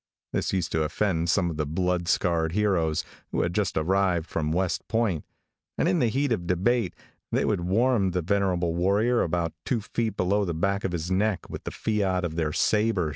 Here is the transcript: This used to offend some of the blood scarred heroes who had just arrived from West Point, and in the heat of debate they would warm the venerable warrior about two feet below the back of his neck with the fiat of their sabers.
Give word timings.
This 0.33 0.51
used 0.51 0.71
to 0.71 0.81
offend 0.81 1.29
some 1.29 1.51
of 1.51 1.57
the 1.57 1.65
blood 1.67 2.07
scarred 2.07 2.53
heroes 2.53 3.03
who 3.29 3.43
had 3.43 3.53
just 3.53 3.77
arrived 3.77 4.25
from 4.25 4.51
West 4.51 4.87
Point, 4.87 5.23
and 5.77 5.87
in 5.87 5.99
the 5.99 6.07
heat 6.07 6.31
of 6.31 6.47
debate 6.47 6.95
they 7.31 7.45
would 7.45 7.61
warm 7.61 8.09
the 8.09 8.23
venerable 8.23 8.73
warrior 8.73 9.21
about 9.21 9.53
two 9.63 9.79
feet 9.79 10.17
below 10.17 10.43
the 10.43 10.55
back 10.55 10.83
of 10.83 10.91
his 10.91 11.11
neck 11.11 11.47
with 11.51 11.65
the 11.65 11.69
fiat 11.69 12.25
of 12.25 12.35
their 12.35 12.51
sabers. 12.51 13.09